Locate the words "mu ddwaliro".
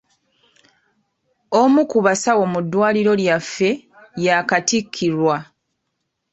2.53-3.13